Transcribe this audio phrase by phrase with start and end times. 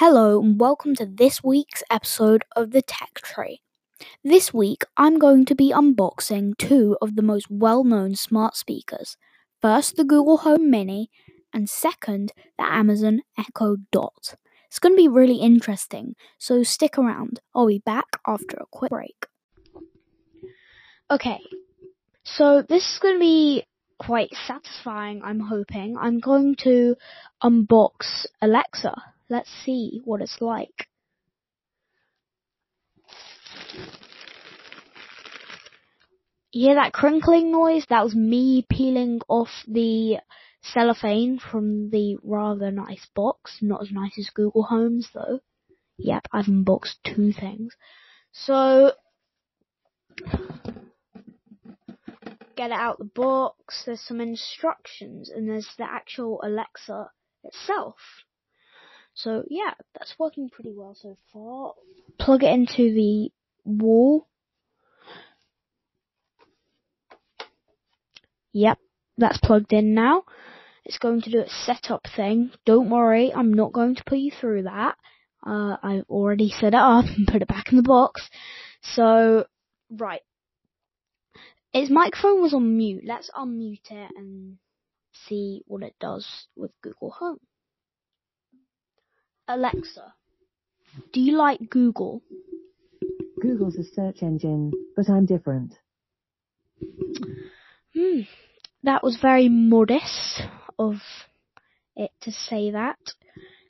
[0.00, 3.62] Hello, and welcome to this week's episode of the Tech Tree.
[4.22, 9.16] This week, I'm going to be unboxing two of the most well known smart speakers.
[9.60, 11.10] First, the Google Home Mini,
[11.52, 14.36] and second, the Amazon Echo Dot.
[14.68, 17.40] It's going to be really interesting, so stick around.
[17.52, 19.26] I'll be back after a quick break.
[21.10, 21.40] Okay,
[22.22, 23.64] so this is going to be
[23.98, 25.96] quite satisfying, I'm hoping.
[25.98, 26.94] I'm going to
[27.42, 28.94] unbox Alexa.
[29.30, 30.88] Let's see what it's like.
[36.50, 37.84] You hear that crinkling noise?
[37.88, 40.18] That was me peeling off the
[40.62, 43.58] cellophane from the rather nice box.
[43.60, 45.40] Not as nice as Google Home's though.
[45.98, 47.74] Yep, I've unboxed two things.
[48.32, 48.92] So,
[52.56, 57.10] get it out the box, there's some instructions, and there's the actual Alexa
[57.44, 57.96] itself.
[59.18, 61.74] So yeah, that's working pretty well so far.
[62.20, 63.30] Plug it into the
[63.64, 64.28] wall.
[68.52, 68.78] Yep,
[69.16, 70.22] that's plugged in now.
[70.84, 72.52] It's going to do its setup thing.
[72.64, 74.96] Don't worry, I'm not going to put you through that.
[75.44, 78.28] Uh, I've already set it up and put it back in the box.
[78.82, 79.46] So,
[79.90, 80.22] right.
[81.72, 83.02] Its microphone was on mute.
[83.04, 84.58] Let's unmute it and
[85.26, 87.40] see what it does with Google Home.
[89.48, 90.12] Alexa,
[91.12, 92.22] do you like Google?
[93.40, 95.74] Google's a search engine, but I'm different.
[97.94, 98.20] Hmm,
[98.82, 100.42] that was very modest
[100.78, 100.96] of
[101.96, 102.98] it to say that.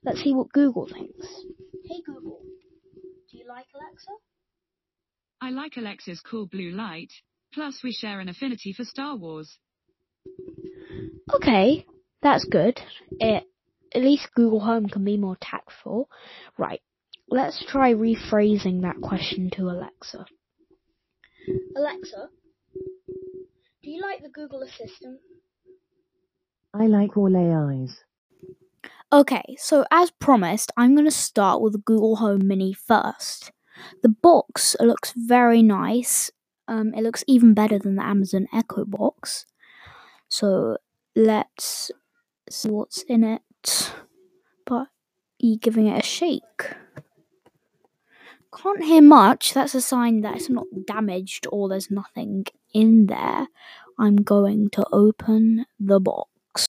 [0.04, 1.26] Let's see what Google thinks.
[1.84, 2.40] Hey Google,
[3.30, 4.10] do you like Alexa?
[5.40, 7.12] I like Alexa's cool blue light.
[7.54, 9.58] Plus, we share an affinity for Star Wars.
[11.34, 11.86] Okay,
[12.20, 12.80] that's good.
[13.20, 13.44] It
[13.94, 16.08] at least Google Home can be more tactful.
[16.56, 16.80] Right,
[17.28, 20.26] let's try rephrasing that question to Alexa.
[21.76, 22.28] Alexa,
[23.82, 25.20] do you like the Google Assistant?
[26.74, 28.04] I like all AIs.
[29.10, 33.52] Okay, so as promised, I'm going to start with the Google Home Mini first.
[34.02, 36.30] The box looks very nice.
[36.66, 39.46] Um, it looks even better than the Amazon Echo box.
[40.28, 40.76] So
[41.16, 41.90] let's
[42.50, 43.40] see what's in it
[44.66, 44.86] by
[45.60, 46.74] giving it a shake.
[48.54, 49.54] Can't hear much.
[49.54, 53.48] That's a sign that it's not damaged or there's nothing in there.
[53.98, 56.66] I'm going to open the box.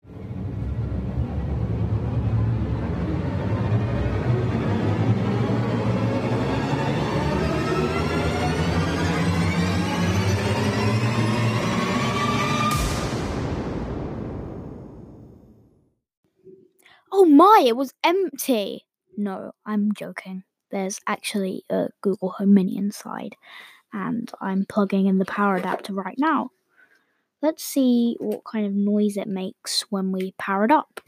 [17.12, 18.86] Oh my, it was empty.
[19.18, 20.44] No, I'm joking.
[20.72, 23.36] There's actually a Google Home Mini inside,
[23.92, 26.52] and I'm plugging in the power adapter right now.
[27.42, 31.02] Let's see what kind of noise it makes when we power it up.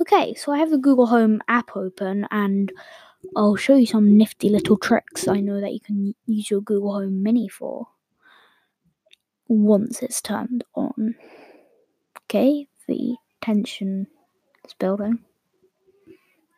[0.00, 2.72] Okay, so I have the Google Home app open and
[3.34, 6.92] I'll show you some nifty little tricks I know that you can use your Google
[6.94, 7.88] Home Mini for
[9.48, 11.16] once it's turned on.
[12.24, 14.06] Okay, the tension
[14.66, 15.20] is building.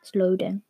[0.01, 0.61] It's loading.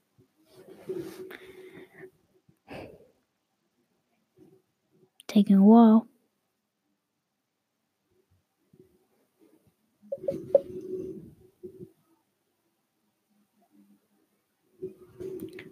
[5.27, 6.07] Taking a while.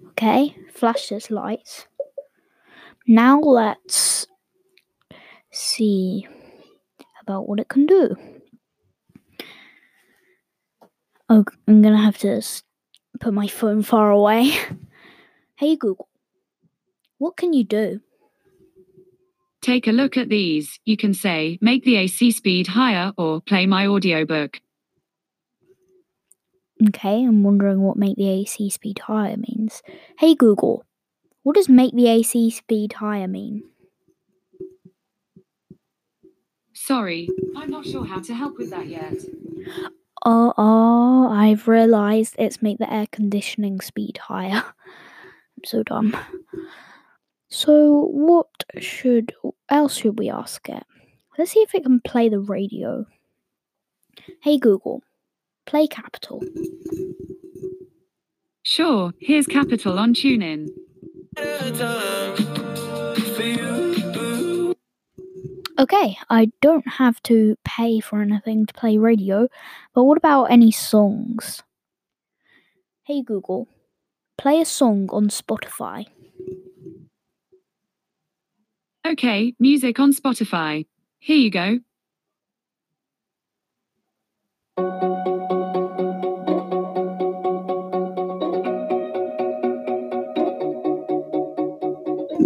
[0.10, 1.88] Okay, flash this light.
[3.08, 4.28] Now let's
[5.52, 6.28] see
[7.22, 8.16] about what it can do.
[11.30, 12.42] Oh, I'm gonna have to
[13.20, 14.54] put my phone far away.
[15.56, 16.08] hey Google,
[17.18, 18.00] what can you do?
[19.62, 20.80] Take a look at these.
[20.86, 24.62] You can say, make the AC speed higher or play my audiobook.
[26.90, 29.82] Okay, I'm wondering what make the AC speed higher means.
[30.20, 30.86] Hey Google,
[31.44, 33.64] what does make the AC speed higher mean?
[36.74, 37.28] Sorry,
[37.58, 39.16] I'm not sure how to help with that yet.
[40.26, 40.87] Oh, oh,
[41.28, 44.64] I've realised it's make the air conditioning speed higher.
[44.64, 46.16] I'm so dumb.
[47.50, 48.48] So, what
[48.80, 49.34] should
[49.70, 50.84] else should we ask it?
[51.38, 53.06] Let's see if it can play the radio.
[54.42, 55.04] Hey Google,
[55.66, 56.42] play Capital.
[58.64, 60.68] Sure, here's Capital on TuneIn.
[65.80, 69.48] Okay, I don't have to pay for anything to play radio,
[69.94, 71.62] but what about any songs?
[73.04, 73.68] Hey Google,
[74.38, 76.06] Play a song on Spotify.
[79.06, 80.86] Okay, music on Spotify.
[81.18, 81.80] Here you go.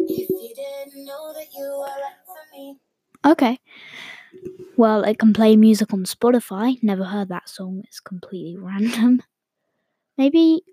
[0.07, 0.40] If
[4.81, 6.81] Well, it can play music on Spotify.
[6.81, 7.83] Never heard that song.
[7.85, 9.21] It's completely random.
[10.17, 10.63] Maybe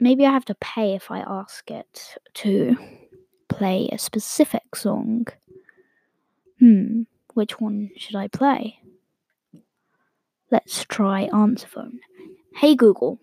[0.00, 2.76] maybe I have to pay if I ask it to
[3.48, 5.28] play a specific song.
[6.58, 7.02] Hmm,
[7.34, 8.80] which one should I play?
[10.50, 12.00] Let's try answer phone.
[12.56, 13.20] Hey Google,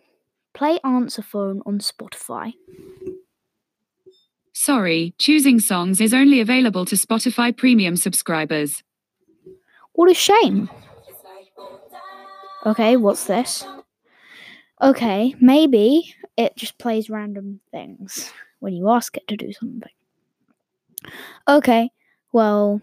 [0.54, 2.54] play answer phone on Spotify.
[4.54, 8.82] Sorry, choosing songs is only available to Spotify Premium subscribers.
[9.96, 10.70] What a shame.
[12.66, 13.66] Okay, what's this?
[14.82, 19.92] Okay, maybe it just plays random things when you ask it to do something.
[21.48, 21.90] Okay,
[22.34, 22.82] well,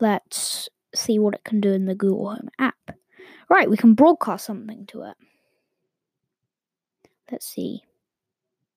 [0.00, 2.90] let's see what it can do in the Google Home app.
[3.48, 5.16] Right, we can broadcast something to it.
[7.30, 7.82] Let's see.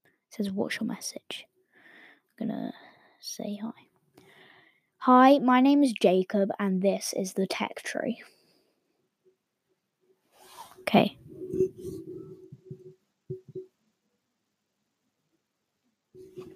[0.05, 1.45] It says, What's your message?
[2.39, 2.73] I'm gonna
[3.19, 3.84] say hi.
[5.05, 8.23] Hi, my name is Jacob, and this is the tech tree.
[10.79, 11.15] Okay.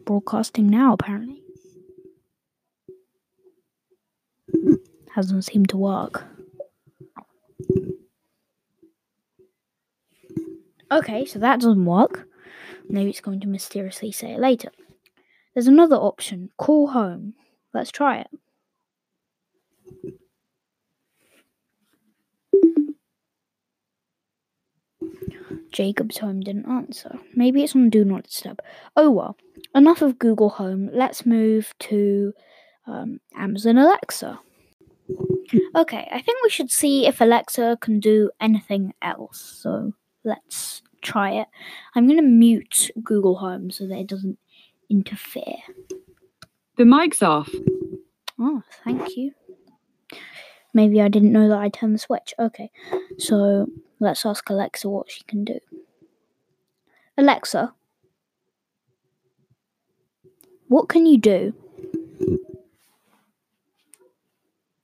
[0.03, 1.43] Broadcasting now, apparently.
[5.13, 6.25] Hasn't seemed to work.
[10.91, 12.27] Okay, so that doesn't work.
[12.89, 14.71] Maybe it's going to mysteriously say it later.
[15.53, 17.35] There's another option call home.
[17.73, 18.27] Let's try it.
[25.71, 27.19] Jacob's home didn't answer.
[27.35, 28.59] Maybe it's on Do Not Disturb.
[28.95, 29.37] Oh well.
[29.75, 30.89] Enough of Google Home.
[30.91, 32.33] Let's move to
[32.87, 34.39] um, Amazon Alexa.
[35.75, 39.59] Okay, I think we should see if Alexa can do anything else.
[39.61, 39.93] So
[40.23, 41.47] let's try it.
[41.95, 44.37] I'm going to mute Google Home so that it doesn't
[44.89, 45.57] interfere.
[46.79, 47.53] The mic's off.
[48.39, 49.33] Oh, thank you.
[50.73, 52.33] Maybe I didn't know that I turned the switch.
[52.39, 52.71] Okay,
[53.17, 53.67] so
[53.99, 55.59] let's ask Alexa what she can do.
[57.17, 57.73] Alexa,
[60.69, 61.53] what can you do?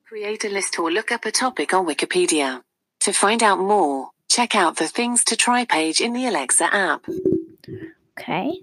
[0.05, 2.63] Create a list or look up a topic on Wikipedia.
[2.99, 7.05] To find out more, check out the Things to Try page in the Alexa app.
[8.19, 8.59] Okay.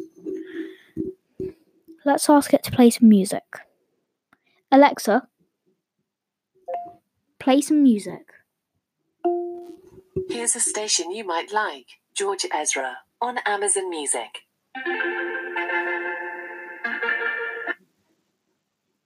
[2.04, 3.44] Let's ask it to play some music.
[4.72, 5.28] Alexa,
[7.38, 8.32] play some music.
[10.28, 14.40] Here's a station you might like George Ezra on Amazon Music.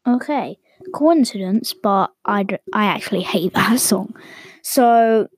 [0.06, 0.58] Okay,
[0.94, 4.14] coincidence, but I, d- I actually hate that song.
[4.62, 5.28] So,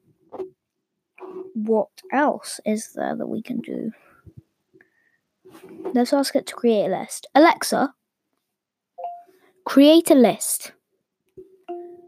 [1.55, 3.93] what else is there that we can do?
[5.95, 7.27] Let's ask it to create a list.
[7.35, 7.95] Alexa,
[9.65, 10.73] create a list.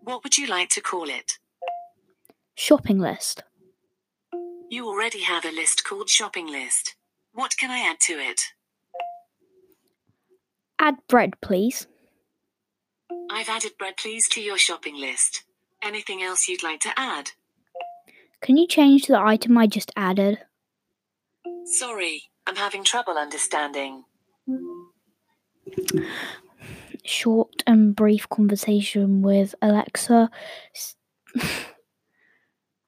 [0.03, 1.39] What would you like to call it?
[2.55, 3.43] Shopping list.
[4.71, 6.95] You already have a list called Shopping List.
[7.33, 8.41] What can I add to it?
[10.79, 11.87] Add bread, please.
[13.31, 15.45] I've added bread please to your shopping list.
[15.83, 17.31] Anything else you'd like to add?
[18.41, 20.39] Can you change the item I just added?
[21.65, 24.03] Sorry, I'm having trouble understanding.
[27.05, 30.29] Short and brief conversation with Alexa.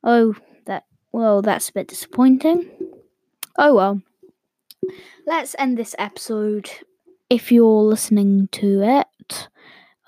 [0.04, 0.34] Oh,
[0.66, 2.68] that well, that's a bit disappointing.
[3.56, 4.02] Oh well.
[5.28, 6.68] Let's end this episode.
[7.30, 9.48] If you're listening to it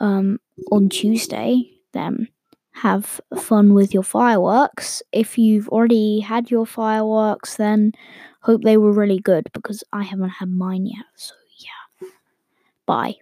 [0.01, 0.41] um,
[0.73, 2.27] on Tuesday, then
[2.73, 5.01] have fun with your fireworks.
[5.13, 7.93] If you've already had your fireworks, then
[8.45, 11.07] hope they were really good because I haven't had mine yet.
[11.17, 12.09] So yeah.
[12.87, 13.17] Bye.